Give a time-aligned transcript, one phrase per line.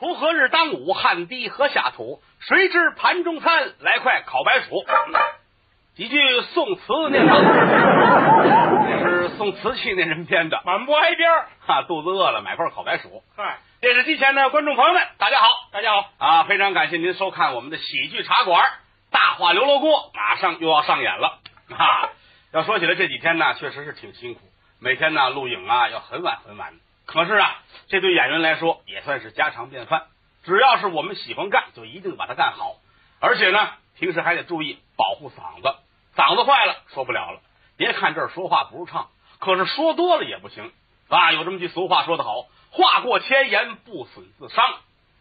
[0.00, 2.20] 锄禾日当午，汗滴禾下土。
[2.40, 4.84] 谁知盘中餐，来块烤白薯。
[5.94, 11.46] 几句宋词念唱，这是宋瓷器那人编的，满不挨边儿。
[11.64, 13.22] 哈，肚子饿了，买块烤白薯。
[13.36, 16.44] 嗨，电视机前的观众朋友们，大家好大家好，啊！
[16.44, 18.60] 非常感谢您收看我们的喜剧茶馆
[19.12, 21.38] 《大话刘罗锅》，马上又要上演了
[21.70, 22.10] 啊！
[22.52, 24.40] 要说起来，这几天呢，确实是挺辛苦，
[24.80, 26.72] 每天呢录影啊要很晚很晚。
[27.06, 30.06] 可是啊，这对演员来说也算是家常便饭。
[30.44, 32.76] 只要是我们喜欢干，就一定把它干好。
[33.20, 35.74] 而且呢，平时还得注意保护嗓子，
[36.16, 37.40] 嗓子坏了说不了了。
[37.76, 40.72] 别看这儿说话不是唱，可是说多了也不行
[41.08, 41.32] 啊。
[41.32, 44.64] 有这么句俗话说得好：“话过千言，不损自伤。”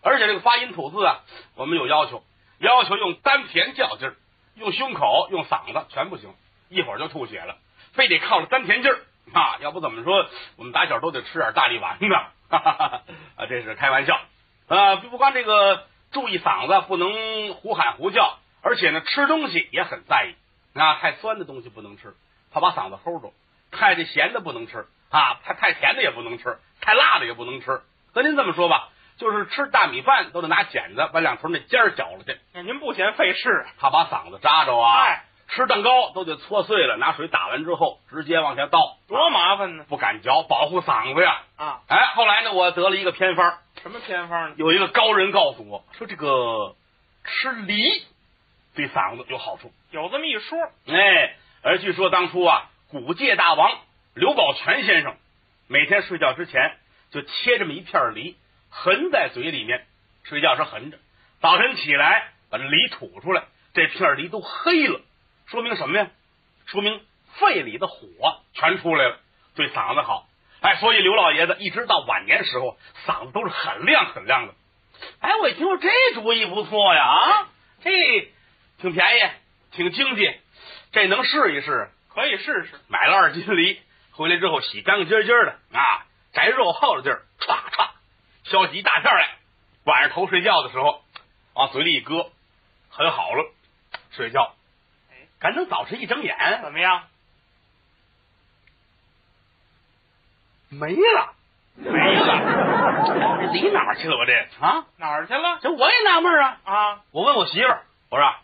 [0.04, 1.22] 而且这个发音吐字啊，
[1.56, 2.24] 我们有要求，
[2.60, 4.16] 要求用丹田较劲儿，
[4.56, 6.34] 用胸口、用嗓子全不行，
[6.70, 7.58] 一会儿就吐血了，
[7.94, 9.00] 非得靠着丹田劲儿
[9.34, 9.58] 啊。
[9.62, 10.28] 要不怎么说
[10.58, 12.16] 我们打小都得吃点大力丸呢？
[12.50, 13.02] 哈哈哈
[13.38, 14.20] 啊，这是开玩笑。
[14.68, 20.36] 呃，不光这个注意嗓子，不能胡喊胡叫，而且呢，吃东西也很在意
[20.80, 20.96] 啊。
[21.00, 22.14] 太酸的东西不能吃，
[22.52, 23.34] 怕把嗓子齁住；
[23.72, 27.82] 太这咸的不能吃啊，太太甜的也不能吃，太辣的也不能吃。
[28.14, 33.66] 和您这么说吧，就是吃大米饭都得拿剪子把两头那尖儿绞了去，您不嫌费事？
[33.80, 35.02] 怕把嗓子扎着啊。
[35.02, 39.86] 哎，吃蛋糕都得搓碎了，拿水打完之后直接往下倒，多麻烦呢！
[39.88, 41.44] 不敢嚼，保护嗓子呀。
[41.58, 43.60] 啊，哎，后来呢，我得了一个偏方。
[43.82, 44.56] 什么偏方呢？
[44.58, 46.76] 有一个高人告诉我说，这个
[47.24, 47.84] 吃梨
[48.74, 49.72] 对嗓子有好处。
[49.92, 50.58] 有这么一说。
[50.88, 53.78] 哎，而据说当初啊，古界大王
[54.16, 55.16] 刘宝全先生
[55.68, 56.78] 每天睡觉之前
[57.12, 58.38] 就切这么一片梨，
[58.72, 59.86] 含在嘴里面，
[60.24, 60.98] 睡觉时含着，
[61.42, 65.00] 早晨起来把这梨吐出来，这片梨都黑了，
[65.48, 66.10] 说明什么呀？
[66.66, 67.06] 说明
[67.36, 67.98] 肺里的火
[68.54, 69.20] 全出来了，
[69.56, 70.28] 对嗓子好。
[70.62, 74.54] 哎，所以刘老爷子一直到晚年时候，嗓子都是很亮很亮的。
[75.20, 77.50] 哎，我一听说这主意不错呀，啊，
[77.84, 78.32] 这
[78.80, 79.30] 挺便宜，
[79.72, 80.34] 挺经济，
[80.94, 81.90] 这能试一试？
[82.14, 82.80] 可以试试。
[82.88, 83.82] 买了二斤梨，
[84.12, 87.90] 回来之后洗干干净净的啊，摘肉厚的地儿，歘歘
[88.46, 89.36] 削起一大片来。
[89.84, 91.04] 晚上头睡觉的时候，
[91.56, 92.32] 往嘴里一搁，
[92.90, 93.52] 很好了，
[94.12, 94.56] 睡觉。
[95.44, 97.04] 哎，赶等早晨一睁眼，怎么样？
[100.70, 101.34] 没了，
[101.76, 104.16] 没了， 这梨哪儿去了？
[104.18, 104.34] 我这
[104.66, 105.60] 啊，哪儿去了？
[105.62, 106.58] 这我也纳闷啊。
[106.64, 108.36] 啊，我问我媳妇儿，我说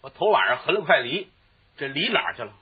[0.00, 1.30] 我头晚上含了块梨，
[1.76, 2.52] 这梨哪儿去了？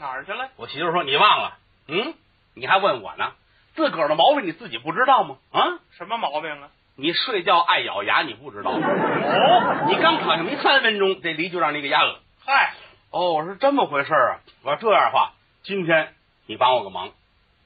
[0.00, 0.50] 哪儿去了？
[0.56, 1.56] 我媳妇儿说你忘了，
[1.88, 2.14] 嗯，
[2.54, 3.32] 你还问我呢？
[3.74, 5.36] 自个儿的毛病你自己不知道吗？
[5.52, 6.68] 啊，什么毛病啊？
[6.96, 8.70] 你睡觉爱咬牙，你不知道？
[8.72, 12.20] 哦，你刚躺下没三分钟，这梨就让你给压了。
[12.44, 12.74] 嗨，
[13.12, 14.40] 哦，我说这么回事啊。
[14.62, 16.14] 我说这样的话，今天
[16.46, 17.10] 你帮我个忙，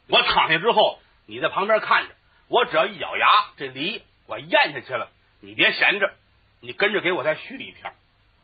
[0.08, 2.14] 我躺下之后，你在旁边看着，
[2.48, 5.08] 我只要一咬牙，这梨我咽下去了，
[5.40, 6.12] 你别闲着，
[6.60, 7.92] 你跟着给我再续一片，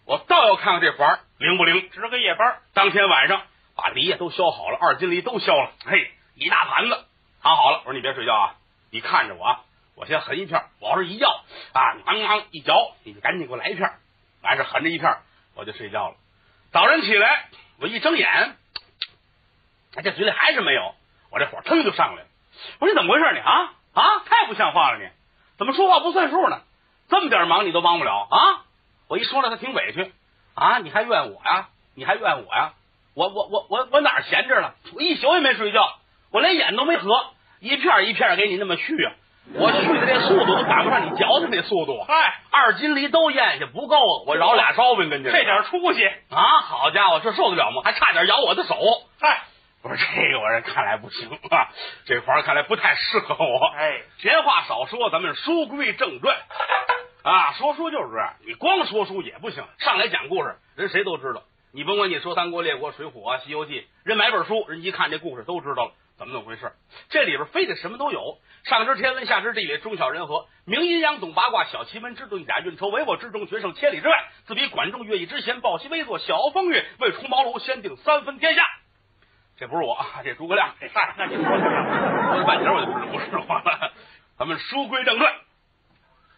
[0.06, 1.90] 我倒要看看这环灵不灵。
[1.90, 2.60] 值个夜班。
[2.72, 3.42] 当天晚上
[3.74, 7.04] 把梨也都削好了，二斤梨都削了，嘿，一大盘子
[7.42, 7.78] 躺好了。
[7.78, 8.54] 我说你别睡觉啊，
[8.92, 9.60] 你看着我啊，
[9.96, 11.28] 我先横一片，我要是一要
[11.72, 13.90] 啊，你当当一嚼，你就赶紧给我来一片，
[14.42, 15.16] 完事横着一片，
[15.56, 16.14] 我就睡觉了。
[16.72, 17.48] 早晨起来，
[17.80, 18.56] 我一睁眼，
[19.94, 20.94] 哎，这嘴里还是没有，
[21.30, 22.28] 我这火腾就上来了。
[22.78, 25.06] 我说你怎么回事你啊啊，太不像话了你，
[25.58, 26.62] 怎么说话不算数呢？
[27.10, 28.64] 这么点忙你都帮不了啊！
[29.08, 30.10] 我一说了，他挺委屈
[30.54, 31.68] 啊，你还怨我呀？
[31.94, 32.72] 你还怨我呀？
[33.12, 34.74] 我我我我我哪闲着了？
[34.94, 35.98] 我一宿也没睡觉，
[36.30, 39.12] 我连眼都没合，一片一片给你那么续啊！
[39.54, 42.02] 我去的这速度都赶不上你嚼的那速度。
[42.06, 46.06] 嗨，二斤梨都咽下不够，我饶俩烧饼跟你这点出息。
[46.30, 46.60] 啊！
[46.62, 47.82] 好家伙，这受得了吗？
[47.84, 48.76] 还差点咬我的手。
[49.20, 49.42] 嗨，
[49.82, 51.68] 我说这个玩意儿看来不行啊，
[52.06, 53.66] 这活儿看来不太适合我。
[53.76, 56.36] 哎，闲话少说，咱们书归正传
[57.24, 57.52] 啊。
[57.54, 61.42] 说书就是这样，你光说书也不行，上来讲故事，人谁都知道。
[61.74, 66.70] 你甭管你说三国、列国、水浒啊、西游记，人买本书，人一看这故事都知道了怎么怎么回事。
[67.08, 74.28] 这里边非得什么都有，上知天文，下知地理，中晓人和，明阴阳，懂八卦，晓奇门，知遁甲，运筹帷幄之中，决胜千里之外。
[74.44, 78.62] 自比管仲、乐毅之贤，抱膝微坐，小风月，未出茅庐，先定三分天下。
[79.56, 80.74] 这不是我，这诸葛亮。
[80.78, 81.44] 哎，那你说？
[82.44, 83.92] 半截我就知道不是我了。
[84.36, 85.34] 咱们书归正传，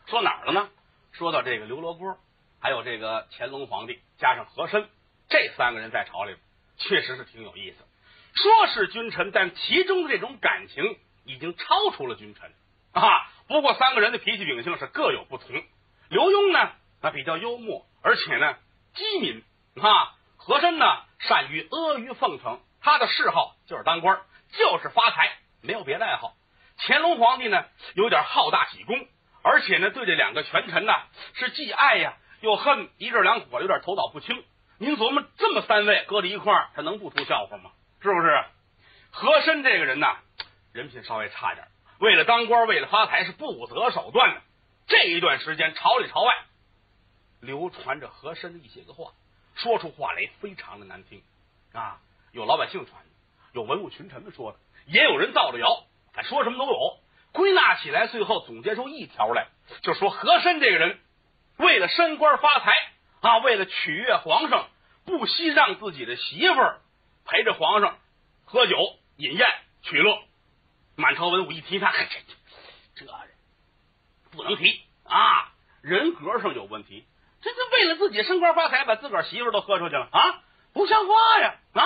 [0.07, 0.69] 说哪儿了呢？
[1.11, 2.19] 说到这个刘罗锅，
[2.61, 4.89] 还有这个乾隆皇帝，加上和珅
[5.29, 6.37] 这三个人在朝里，
[6.77, 7.77] 确实是挺有意思。
[8.35, 12.53] 说是君臣，但其中的这种感情已经超出了君臣
[12.93, 13.31] 啊。
[13.47, 15.49] 不过三个人的脾气秉性是各有不同。
[16.09, 18.57] 刘墉呢，那比较幽默，而且呢
[18.95, 19.43] 机敏
[19.81, 20.15] 啊。
[20.37, 20.85] 和珅呢，
[21.21, 24.21] 善于阿谀奉承，他的嗜好就是当官，
[24.53, 26.35] 就是发财，没有别的爱好。
[26.77, 29.07] 乾隆皇帝呢，有点好大喜功，
[29.43, 34.45] 而且呢，对这两个权臣呐，是既爱呀又恨，一阵两火，有点头脑不清。
[34.79, 37.71] 您琢磨，这么三位搁在一块儿，他能不出笑话吗？
[38.01, 38.45] 是不是？
[39.11, 40.19] 和珅这个人呐，
[40.73, 41.69] 人品稍微差点，
[42.01, 44.43] 为了当官，为了发财，是不择手段的。
[44.87, 46.35] 这一段时间，朝里朝外
[47.41, 49.13] 流传着和珅的一些个话，
[49.55, 51.23] 说出话来非常的难听
[51.73, 52.01] 啊！
[52.33, 53.11] 有老百姓传的，
[53.53, 56.99] 有文武群臣们说的，也有人造着谣，反说什么都有。
[57.33, 59.47] 归纳起来，最后总结出一条来，
[59.83, 60.99] 就说和珅这个人
[61.59, 62.73] 为了升官发财
[63.25, 64.69] 啊，为了取悦皇上，
[65.07, 66.81] 不惜让自己的媳妇儿
[67.25, 67.99] 陪着皇上
[68.45, 68.77] 喝酒
[69.17, 69.49] 饮宴
[69.83, 70.19] 取乐。
[70.97, 72.05] 满朝文武一提他， 这
[72.95, 73.31] 这这人
[74.31, 77.07] 不能提啊，人格上有问题。
[77.41, 80.43] 这这为了自己升官发财，把自个儿媳妇都喝出去了啊，
[80.73, 81.83] 不像话呀啊！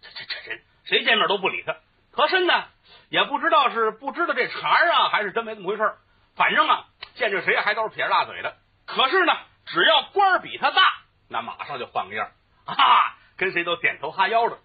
[0.00, 1.76] 这这这人谁见面都不理他。
[2.10, 2.64] 和珅呢？
[3.08, 5.98] 也不知道是不知道这茬儿啊，还是真没这么回事儿。
[6.34, 8.56] 反正啊，见着谁还都是撇着大嘴的。
[8.86, 9.32] 可是呢，
[9.72, 10.82] 只要官儿比他大，
[11.28, 12.30] 那马上就换个样
[12.66, 14.58] 啊，跟谁都点头哈腰的。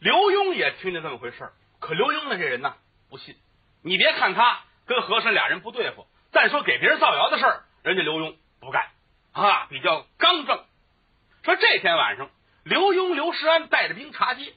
[0.00, 2.74] 刘墉也听见这么回事儿，可刘墉呢这人呢
[3.10, 3.36] 不信。
[3.82, 8.88] 你别看他跟和珅俩人不对付，再说给别人造谣的事儿，人家刘墉不干
[9.32, 10.64] 啊，比较刚正。
[11.42, 12.30] 说这天晚上，
[12.64, 14.54] 刘墉、刘世安带着兵查街，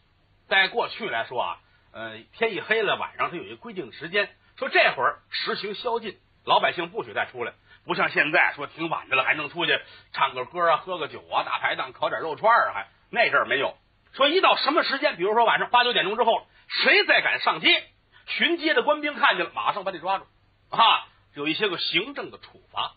[0.47, 1.59] 在过去来说啊。
[1.91, 7.53] 呃，天一黑了，晚上他有一个规定的时间，说这会儿实行宵禁，老百姓不许再出来。
[7.85, 9.79] 不像现在说挺晚的了，还能出去
[10.13, 13.75] 唱个歌啊，喝个酒啊，大排档烤点肉串啊，还那阵儿没有。
[14.13, 17.83] 说一到什么时间，比如说晚上八九点钟之后，谁再敢上街，
[18.27, 20.25] 巡街的官兵看见了，马上把你抓住
[20.69, 22.93] 啊，有一些个行政的处罚。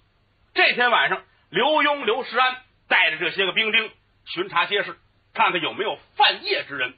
[0.55, 3.91] 这天晚上，刘墉、刘石安带着这些个兵丁
[4.27, 4.99] 巡查街市，
[5.33, 6.95] 看看有没有犯夜之人。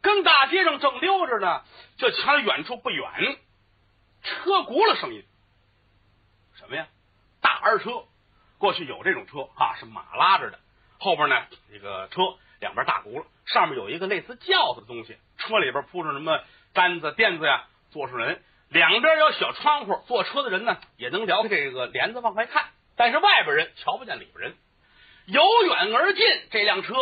[0.00, 1.62] 跟大街上正溜着呢，
[1.96, 3.38] 就瞧远处不远，
[4.22, 5.24] 车轱辘声音，
[6.56, 6.86] 什么呀？
[7.44, 8.04] 大二车，
[8.56, 10.58] 过去有这种车啊，是马拉着的，
[10.98, 12.22] 后边呢这个车
[12.58, 16.40] 两边大轱辘，上面有一个类似轿子的东西，车里边铺上什么
[16.72, 24.56] 单子垫子呀，坐上人，两边有小窗户，坐车的人呢也能撩开这个帘子往外看，但是外边人瞧不见里边人，
[25.26, 26.94] 由远而近，这辆车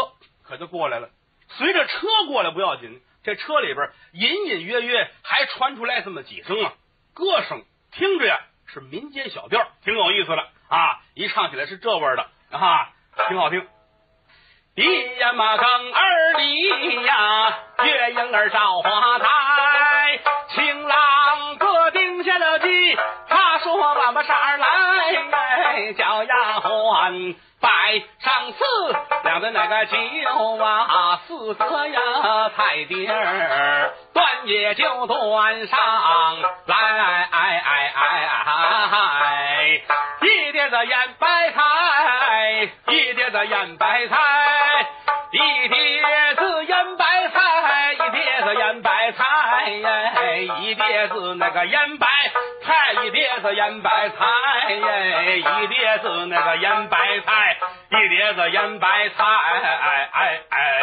[0.43, 1.11] 可就过来了。
[1.51, 6.73] 随着车过来不要紧，这车里边隐隐约约还传出来这么几声啊
[7.15, 8.41] 歌声，听着呀
[8.73, 10.99] 是民间小调，挺有意思的啊！
[11.15, 12.89] 一唱起来是这味儿的啊，
[13.29, 13.67] 挺好听。
[14.75, 14.83] 一
[15.21, 22.97] 呀嘛更儿里呀，月影儿照花台，情郎哥定下了计，
[23.29, 27.37] 他说把把扇来，叫丫鬟。
[27.61, 29.12] 摆上四两
[29.43, 29.97] 的那个酒
[30.63, 32.01] 啊，四个呀
[32.57, 35.79] 菜碟儿，端也就端上
[36.67, 38.25] 来，哎哎哎
[39.25, 39.81] 哎
[40.21, 44.17] 一碟子腌白菜，一碟子腌白菜，
[45.33, 49.67] 一碟子腌白菜，一碟子腌白菜，
[50.61, 52.07] 一碟子那个腌白。
[52.65, 57.57] 菜一碟子腌白菜，一碟子那个腌白菜，
[58.01, 59.25] 一碟子腌白菜。
[59.25, 60.83] 哎哎哎哎！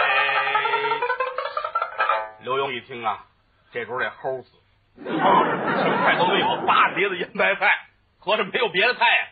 [2.42, 3.26] 刘墉一听啊，
[3.72, 4.50] 这时候得齁死，
[5.04, 7.88] 什么菜都没有，八碟子腌白菜，
[8.20, 9.28] 合着没有别的菜呀，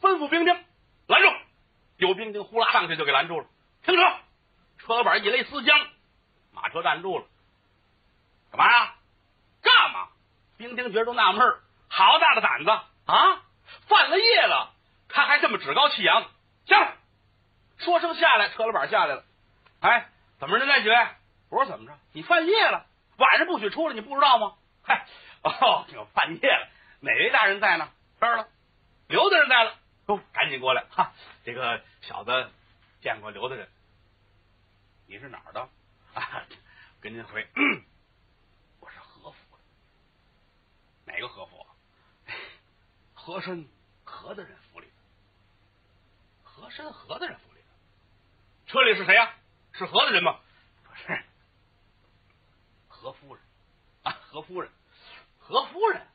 [0.00, 0.54] 吩咐兵丁
[1.08, 1.28] 拦住。
[1.98, 3.46] 有兵丁呼啦上去就给拦住了，
[3.84, 4.02] 停车！
[4.78, 5.86] 车板一勒丝缰，
[6.52, 7.24] 马车站住了。
[8.52, 8.94] 干嘛呀？
[9.62, 10.08] 干嘛？
[10.58, 11.54] 兵丁觉得都纳闷。
[11.88, 13.42] 好大的胆子啊！
[13.88, 14.72] 犯了业了，
[15.08, 16.24] 他还这么趾高气扬。
[16.66, 16.92] 下来，
[17.78, 19.24] 说声下来，车老板下来了。
[19.80, 20.96] 哎，怎么着，那几位？
[21.48, 21.96] 我说怎么着？
[22.12, 22.86] 你犯业了，
[23.18, 24.54] 晚上不许出来，你不知道吗？
[24.82, 25.06] 嗨，
[25.42, 26.68] 哦，犯业了。
[27.00, 27.90] 哪位大人在呢？
[28.18, 28.48] 这儿了。
[29.08, 29.78] 刘大人在了。
[30.06, 31.12] 哦，赶紧过来哈！
[31.44, 32.50] 这个小子
[33.00, 33.68] 见过刘大人。
[35.06, 35.68] 你是哪儿的？
[36.14, 36.44] 啊，
[37.00, 37.46] 跟您回，
[38.80, 41.12] 我是和府的。
[41.12, 41.66] 哪个和府？
[43.14, 43.68] 和珅
[44.04, 44.86] 何大人府里，
[46.44, 47.36] 和珅何大人，
[48.76, 49.34] 车里是谁呀？
[49.72, 50.38] 是何大人吗？
[50.84, 51.24] 不是，
[52.88, 53.42] 何夫人
[54.02, 54.70] 啊，何夫人，
[55.38, 56.06] 何夫人，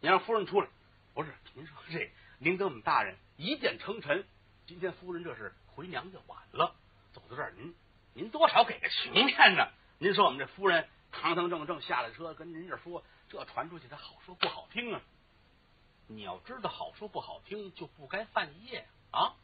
[0.00, 0.68] 您让夫人出来。
[1.14, 4.26] 不是，您说这，您跟我们大人一见称臣，
[4.66, 6.76] 今天夫人这是回娘家晚了，
[7.14, 7.74] 走到这儿，您
[8.12, 9.66] 您多少给个情面呢？
[9.96, 15.00] 您说我们这夫人堂堂正正下了车，跟您这说，这传出去，他好说不好听啊。
[16.06, 19.36] 你要知道好说不好听，就不该犯业啊！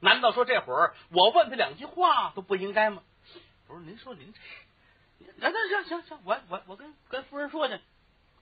[0.00, 3.02] 难道说这会儿我问他两句话都不应该吗？
[3.66, 4.40] 不是，您说您这……
[5.36, 7.78] 那那行行行，我我我跟跟夫人说去。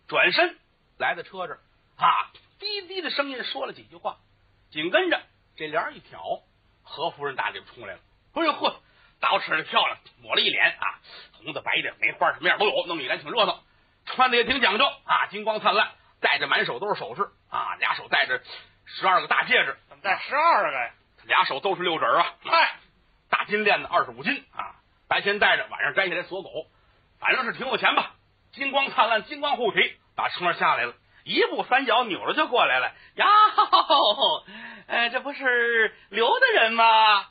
[0.07, 0.57] 转身
[0.99, 1.59] 来到车这儿，
[1.97, 4.19] 啊，低低的声音说了几句话，
[4.71, 5.21] 紧跟着
[5.57, 6.23] 这帘一挑，
[6.83, 8.01] 何夫人大里边冲来了。
[8.35, 8.81] 哎呦呵，
[9.21, 11.01] 捯饬的漂亮，抹了一脸啊，
[11.33, 13.65] 红的白的梅花什么样都有，弄一脸挺热闹，
[14.05, 18.41] 穿的也挺讲究啊，金光灿烂，戴着满手都是首饰啊，俩手戴着
[18.85, 20.93] 十二个大戒指，怎么带十二个呀？
[21.27, 22.77] 俩手都是六指啊，嗨，
[23.29, 24.77] 大金链子二十五斤啊，
[25.09, 26.67] 白天戴着，晚上摘下来锁狗，
[27.19, 28.15] 反正是挺有钱吧。
[28.53, 32.93] 金光灿烂，金光护体，打车上下来了，一步三脚扭着就过来了。
[33.17, 33.27] 呀，
[34.89, 37.27] 哎，这不是刘大人吗？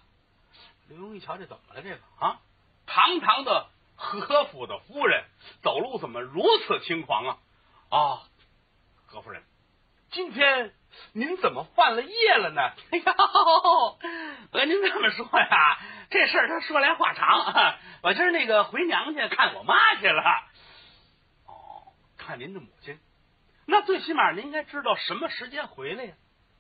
[0.90, 1.82] 刘墉一瞧，这怎么了？
[1.82, 2.40] 这个啊，
[2.86, 5.24] 堂堂的何府的夫人，
[5.64, 7.38] 走路怎么如此轻狂啊？
[7.90, 8.22] 啊，
[9.08, 9.42] 何夫人，
[10.16, 10.72] 今天
[11.12, 12.62] 您怎么犯了夜了呢？
[12.92, 15.78] 哎呀，我跟您这么说呀，
[16.10, 17.54] 这事儿他说来话长。
[18.02, 20.24] 我今儿那个回娘家看我妈去了。
[21.48, 22.98] 哦，看您的母亲，
[23.68, 26.14] 那最起码您应该知道什么时间回来呀？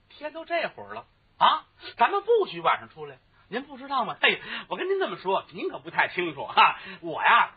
[0.09, 1.05] 天都这会儿了
[1.37, 1.63] 啊，
[1.95, 3.19] 咱们不许晚上出来。
[3.47, 4.17] 您不知道吗？
[4.21, 6.77] 嘿，我跟您这么说，您可不太清楚哈。
[6.99, 7.55] 我呀，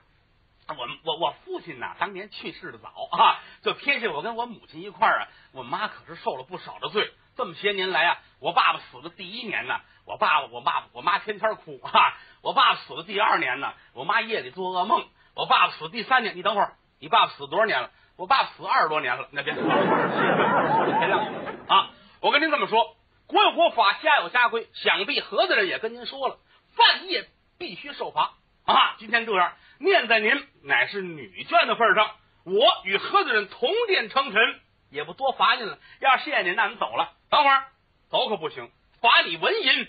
[0.77, 5.29] 我我我父亲呐，当年去世的早啊，就撇下我跟我母亲一块儿啊。
[5.53, 7.11] 我妈可是受了不少的罪。
[7.37, 12.19] 这么些年来啊，我爸爸死的第一年呢，我爸爸我妈我妈天天哭啊。
[12.43, 15.09] 我爸爸死的第二年呢，我妈夜里做噩梦。
[15.35, 17.91] 我爸爸死第三年，你等会儿，你爸爸死多少年了？
[18.17, 19.29] 我爸爸死二十多年了。
[19.31, 21.25] 那别说了，天亮
[21.69, 21.91] 啊！
[22.21, 22.97] 我跟您这么说。
[23.27, 26.39] 国有国法，家有家规，想必何大人也跟您说了，
[26.75, 28.33] 犯夜必须受罚
[28.65, 28.97] 啊！
[28.99, 32.11] 今天这样，念在您乃是女眷的份上，
[32.45, 35.79] 我与何大人同殿称臣，也不多罚您了。
[36.01, 37.13] 要谢谢您，那您走了。
[37.31, 37.65] 等会儿
[38.11, 38.71] 走可不行，
[39.01, 39.89] 罚你纹银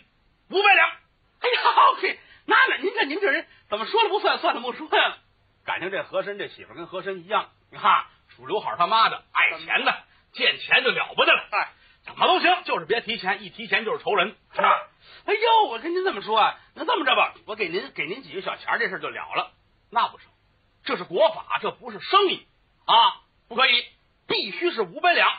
[0.49, 0.89] 五百两。
[0.89, 1.61] 哎呀，
[2.01, 5.17] 嘿，那那您这您这人怎么说了不算，算了不说呀？
[5.65, 8.05] 感情这和珅这媳妇跟和珅一样，你看
[8.35, 10.03] 属刘海他妈的，爱钱的，
[10.33, 11.43] 见钱就了不得了。
[11.51, 11.73] 哎。
[12.05, 14.87] 怎么都行，就是别提钱，一提钱就是仇人，是吧？
[15.27, 19.51] 哎呦，我跟您这么说啊，那这么着吧，我给您给您几个小钱，这事就了了。
[19.91, 20.31] 那不成，
[20.83, 22.47] 这是国法，这不是生意
[22.85, 23.85] 啊，不可以，
[24.27, 25.29] 必须是五百两。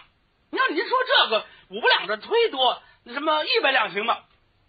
[0.51, 4.19] 你要您说这个五百两这忒多，那什么一百两行吗？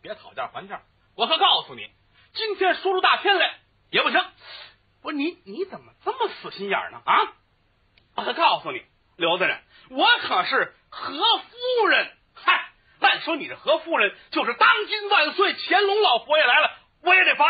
[0.01, 0.81] 别讨价还价，
[1.15, 1.89] 我可告诉你，
[2.33, 3.59] 今天说出大天来
[3.91, 4.23] 也不行。
[5.01, 7.01] 不是你你怎么这么死心眼呢？
[7.05, 7.33] 啊！
[8.15, 8.83] 我可告诉你，
[9.17, 10.75] 刘大人，我可是。
[10.93, 16.69] 何夫人，嗨，按说你这何夫人就是当今万岁，乾隆老佛爷来了，
[17.01, 17.45] 我也得罚。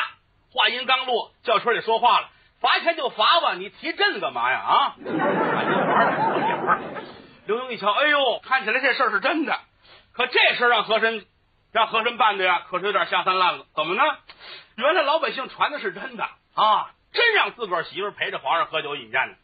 [0.52, 2.30] 话音刚落，轿车里说话了，
[2.60, 4.60] 罚钱就罚吧，你提朕干嘛呀？
[4.60, 4.96] 啊！
[7.48, 9.60] 刘墉一瞧，哎呦，看起来这事儿是真的，
[10.14, 11.26] 可这事儿让和珅
[11.72, 13.66] 让和珅办的呀，可是有点下三滥了。
[13.76, 14.04] 怎么呢？
[14.76, 16.24] 原来老百姓传的是真的
[16.56, 19.36] 啊，真让自个儿媳妇陪着皇上喝酒饮宴呢。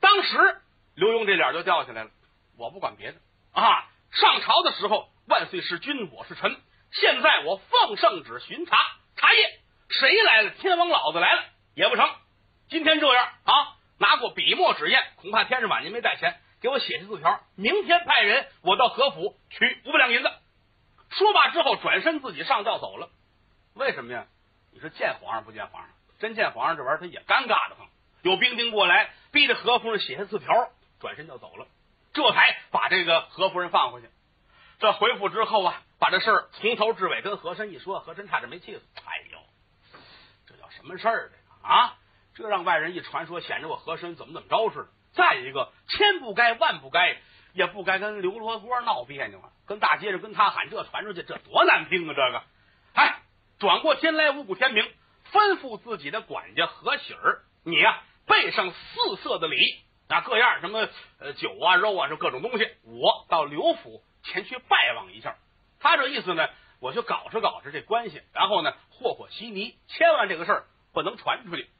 [0.00, 0.60] 当时
[0.94, 2.10] 刘墉这脸就掉下来了。
[2.58, 3.18] 我不管别的
[3.52, 3.84] 啊！
[4.12, 6.56] 上朝的时候，万岁是君，我是臣。
[6.92, 8.76] 现在我奉圣旨巡查
[9.16, 9.50] 查验，
[9.98, 10.50] 谁来了？
[10.50, 11.42] 天王老子来了
[11.74, 12.08] 也不成。
[12.68, 20.30] 今天这样啊，拿过笔墨纸砚，恐怕天是晚您没带钱，给我写下字条，明天派人我到何府取五百两银子。
[21.10, 23.08] 说罢之后，转身自己上轿走了。
[23.74, 24.26] 为什么呀？
[24.72, 27.86] 你说见皇上不见皇上，真见皇上这玩意儿他也尴尬的很。
[28.22, 31.66] 有兵丁过来，逼着何夫人写下字条，转身就走了。
[32.12, 34.08] 这才把这个何夫人放回去。
[34.78, 38.82] 这回府之后啊，把这事儿从头至尾跟和珅一说，和珅差点没气死。
[38.96, 39.38] 哎呦，
[40.70, 41.30] 什么事儿？
[41.30, 41.94] 这个啊，
[42.34, 44.88] 这让外人一传说，显得我和珅怎么怎么着似的。
[45.12, 47.16] 再一个，千不该万不该，
[47.54, 52.14] 也不该跟刘罗锅闹别扭啊，跟大街上跟他喊这传出去，这多难听啊！
[52.14, 52.42] 这个，
[52.94, 53.22] 哎，
[53.58, 54.84] 转过天来，五谷天明，
[55.32, 59.56] 吩咐自己的管家何喜儿，你呀备上四色的礼。
[60.08, 60.86] 那各样什么
[61.36, 65.36] 酒啊肉啊，是各种东西，我到刘府前去拜望一下。
[65.80, 66.48] 他这意思呢，
[66.80, 71.70] 我就搞着搞着这关系，然后呢和和稀泥，千万这个事儿不能传出去。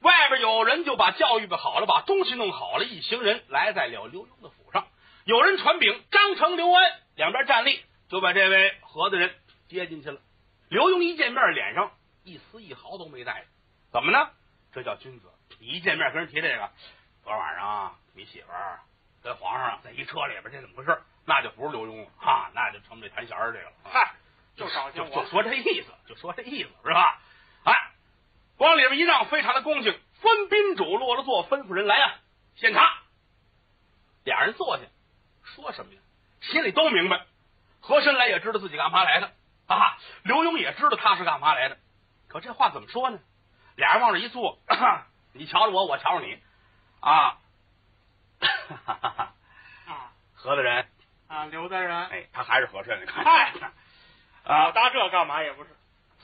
[0.00, 4.86] 外边有人就把教育好了，把东西弄好了，一行人来在了刘墉的府上。
[5.24, 9.34] 有人传禀，张成、刘安两边站立，就把这位何大人
[9.68, 10.20] 接进去了。
[10.68, 11.92] 刘墉一见面，脸上
[12.24, 13.44] 一丝一毫都没带，
[13.90, 14.30] 怎么呢？
[14.72, 15.28] 这叫君子。
[15.60, 16.70] 一见面跟人提这个。
[17.24, 18.80] 昨晚上你媳妇儿
[19.22, 21.00] 跟皇上在一车里边，这怎么回事？
[21.24, 23.72] 那就不是刘墉了哈，那就成这弹弦儿这个了。
[23.84, 24.14] 嗨，
[24.56, 27.20] 就就就说这意思，就说这意思是吧？
[27.64, 27.74] 哎，
[28.56, 29.98] 往里边一让，非常的恭敬。
[30.20, 32.14] 分宾主落了座，吩咐人来啊，
[32.56, 33.02] 献茶。
[34.24, 34.84] 俩人坐下，
[35.44, 36.00] 说什么呀？
[36.40, 37.26] 心里都明白。
[37.80, 39.32] 和珅来也知道自己干嘛来的
[39.66, 41.78] 啊，刘墉也知道他是干嘛来的。
[42.28, 43.18] 可这话怎么说呢？
[43.76, 44.58] 俩人往这一坐，
[45.34, 46.38] 你瞧着我，我瞧着你。
[47.00, 47.38] 啊！
[49.86, 50.86] 啊，何大人？
[51.28, 52.06] 啊，刘大人。
[52.06, 53.06] 哎，他还是和珅。
[53.06, 53.52] 嗨，
[54.44, 55.70] 啊，搭这干嘛也不是。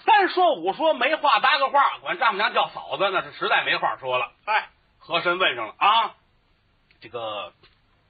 [0.04, 4.32] 三说五说没话搭个话，管丈母娘叫嫂子，那是实在没话说了。
[4.44, 4.68] 哎，
[4.98, 6.14] 和珅问上了啊，
[7.00, 7.52] 这个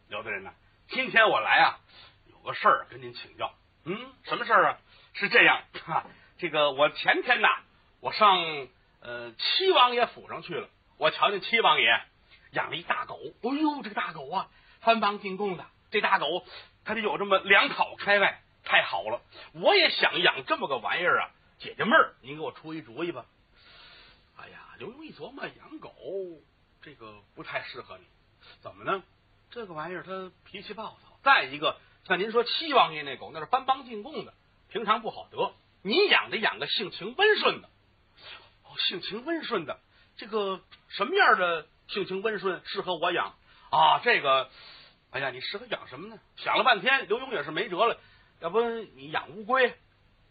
[0.09, 0.53] 刘大人呢？
[0.89, 1.79] 今天我来啊，
[2.31, 3.53] 有个事儿跟您请教。
[3.85, 4.79] 嗯，什么事儿啊？
[5.13, 6.05] 是这样，哈，
[6.39, 7.49] 这个我前天呐，
[8.01, 8.39] 我上
[9.01, 10.69] 呃七王爷府上去了，
[10.99, 12.03] 我瞧见七王爷
[12.55, 13.19] 养了一大狗。
[13.43, 14.49] 哎呦，这个大狗啊，
[14.81, 16.47] 番邦进贡的，这大狗
[16.85, 19.21] 它得有这么两跑开外，太好了！
[19.53, 22.15] 我也想养这么个玩意儿啊，解解闷儿。
[22.23, 23.27] 您给我出一主意吧。
[24.37, 25.93] 哎呀，刘墉一琢磨，养狗
[26.83, 28.05] 这个不太适合你，
[28.61, 29.03] 怎么呢？
[29.51, 34.35] 这个玩意儿它脾气暴躁，再一个像您说七王爷那狗，那是番邦进贡的，
[34.69, 35.55] 平常不好得。
[35.83, 37.69] 您养得养个性情温顺的，
[38.65, 39.79] 哦，性情温顺的，
[40.17, 43.35] 这个什么样的性情温顺适合我养
[43.71, 44.01] 啊？
[44.03, 44.49] 这个，
[45.11, 46.19] 哎呀，你适合养什么呢？
[46.37, 47.99] 想了半天，刘墉也是没辙了，
[48.41, 49.75] 要不你养乌龟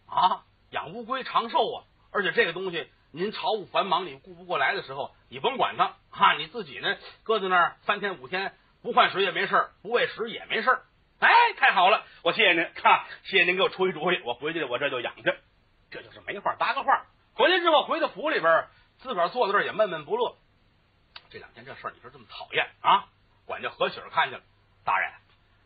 [0.07, 0.43] 啊？
[0.71, 10.79] 养乌龟长寿啊，而且这个东西您朝务繁忙，你顾不过来的时候，你甭管它哈，你自己呢搁在那儿三天五天不换水也没事不喂食也没事
[11.19, 15.33] 哎，太好了，我谢谢您，哈，谢谢您给我出一主意，我回去我这就养去，
[15.91, 17.05] 这就是没话搭个话。
[17.35, 18.67] 回来之后回到府里边，
[18.97, 20.35] 自个儿坐在这儿也闷闷不乐。
[21.33, 23.09] 这两天这事儿你说这么讨厌啊？
[23.47, 24.45] 管家何喜儿看见了，
[24.85, 25.11] 大人，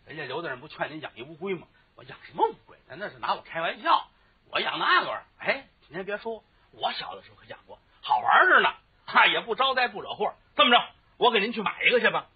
[0.05, 1.67] 人家刘大人不劝您养一乌龟吗？
[1.97, 2.77] 我养什么乌龟？
[2.87, 4.07] 那那是拿我开玩笑。
[4.49, 8.73] 我养那个玩意，哎，您别说，我小的时候可养过，好玩着呢，
[9.07, 10.33] 哈，也不招灾不惹祸。
[10.55, 10.81] 这么着，
[11.17, 12.29] 我给您去买一个去吧，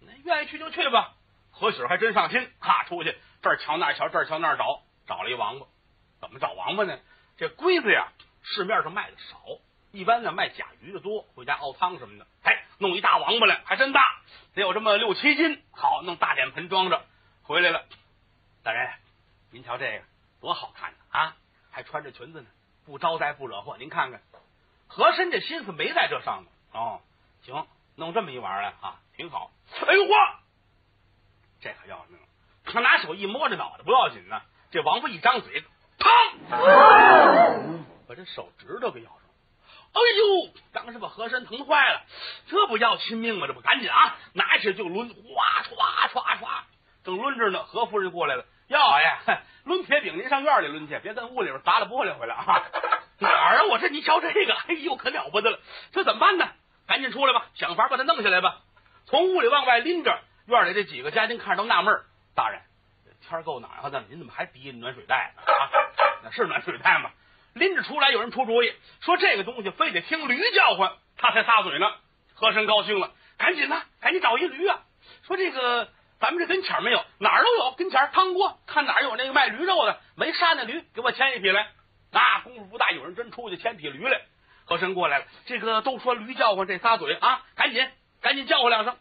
[0.00, 1.14] 那愿意去就去吧。
[1.50, 5.66] 何喜儿还真上心，哈，出去这儿瞧那儿瞧，这儿瞧那儿找，找了一王八。
[6.22, 6.98] 怎么找王八呢？
[7.36, 8.08] 这龟子呀，
[8.42, 9.42] 市面上卖的少，
[9.92, 12.26] 一般呢卖甲鱼的多，回家熬汤什么的。
[12.44, 14.00] 哎，弄一大王八来，还真大，
[14.54, 15.62] 得有这么六七斤。
[15.72, 17.04] 好，弄大脸盆装着
[17.42, 17.84] 回来了。
[18.62, 18.90] 大人，
[19.50, 20.04] 您瞧这个
[20.40, 21.36] 多好看呢啊！
[21.70, 22.46] 还穿着裙子呢，
[22.86, 23.76] 不招灾不惹祸。
[23.78, 24.20] 您看看，
[24.86, 26.78] 和珅这心思没在这上头。
[26.78, 27.00] 哦，
[27.42, 29.50] 行，弄这么一玩意儿来啊，挺好。
[29.86, 30.36] 哎呦嚯，
[31.60, 32.26] 这可要命了！
[32.64, 35.64] 他拿手一摸着脑袋不要紧呢，这王八一张嘴，
[35.98, 36.58] 砰，
[38.06, 39.20] 把这手指头给咬上。
[39.92, 42.02] 哎呦，当时把和珅疼坏了，
[42.48, 43.46] 这不要亲命吗？
[43.46, 46.48] 这不赶紧啊，拿起就抡，哗唰唰唰，
[47.04, 48.44] 正抡着呢，何夫人过来了。
[48.68, 52.62] 哟爷， 抡铁饼，您上院里抡去，别在屋里边砸了玻璃回来啊！
[53.18, 53.62] 哪儿啊？
[53.70, 55.58] 我这你瞧这个，哎呦，可了不得了！
[55.92, 56.48] 这怎么办呢？
[56.86, 58.60] 赶紧出来吧，想法把他弄下来吧。
[59.06, 61.98] 从屋里往外拎着，院里这几个家丁看着都纳闷
[62.34, 62.60] 大人，
[63.26, 65.42] 天够暖和的，您怎么还提暖水袋呢？
[65.50, 67.10] 啊，那是暖水袋吗？
[67.54, 71.86] 拎着出来，有人出主意，说这个东西非得听驴叫唤，他才撒嘴呢。
[72.34, 74.80] 和珅高兴了，赶紧呢，赶紧找一驴啊！
[75.26, 75.88] 说这个。
[76.20, 77.70] 咱们这跟前没有，哪儿都有。
[77.78, 81.68] 跟前汤锅，看哪儿有那个卖驴肉的，没杀那驴，给我牵一匹来。
[82.10, 84.22] 那功夫不大，有人真出去牵匹驴来。
[84.64, 87.88] 和珅过来了，这个都说驴叫唤这仨嘴啊，赶紧
[88.20, 88.96] 赶紧叫唤两声。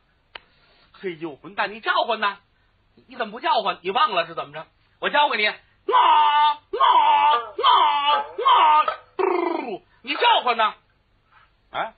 [0.92, 2.38] 嘿呦，混蛋，你叫唤呢？
[3.08, 3.80] 你怎么不叫唤？
[3.82, 4.68] 你忘了是怎么着？
[5.00, 6.54] 我教给你，啊啊啊
[7.34, 8.26] 啊！
[8.37, 8.37] 嘟，
[10.54, 10.74] 你叫唤呢？
[11.72, 11.94] 哎，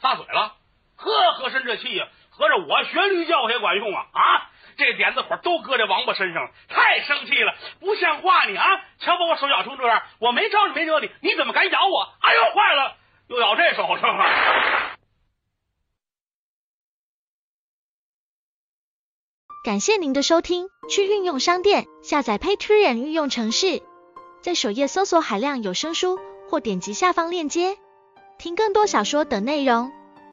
[0.00, 0.56] 撒嘴了。
[0.96, 4.50] 呵，和珅这气呀，合着我学驴叫也管用啊啊！
[4.76, 8.64] 这点子火都搁这王八身上了，太生气了，不像话你啊！
[8.98, 12.02] 瞧把我手咬成这样，我没招你没惹你，你怎么敢咬我？
[12.20, 12.96] 哎呦，坏了，
[13.28, 14.96] 又咬这手上了。
[19.64, 23.82] 感谢您的收听，去运用商店下载 Patreon 运用城市，
[24.40, 27.76] 在首页搜索海量有声书，或点击下方链接
[28.38, 29.95] 听更多小说等内容。